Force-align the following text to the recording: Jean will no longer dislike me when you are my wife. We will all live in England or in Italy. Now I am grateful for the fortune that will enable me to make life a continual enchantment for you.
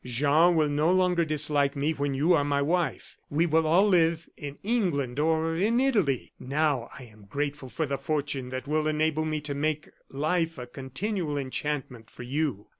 Jean 0.03 0.55
will 0.55 0.67
no 0.67 0.91
longer 0.91 1.23
dislike 1.23 1.75
me 1.75 1.91
when 1.93 2.15
you 2.15 2.33
are 2.33 2.43
my 2.43 2.59
wife. 2.59 3.17
We 3.29 3.45
will 3.45 3.67
all 3.67 3.87
live 3.87 4.27
in 4.35 4.57
England 4.63 5.19
or 5.19 5.55
in 5.55 5.79
Italy. 5.79 6.33
Now 6.39 6.89
I 6.97 7.03
am 7.03 7.25
grateful 7.25 7.69
for 7.69 7.85
the 7.85 7.99
fortune 7.99 8.49
that 8.49 8.67
will 8.67 8.87
enable 8.87 9.25
me 9.25 9.41
to 9.41 9.53
make 9.53 9.89
life 10.09 10.57
a 10.57 10.65
continual 10.65 11.37
enchantment 11.37 12.09
for 12.09 12.23
you. 12.23 12.65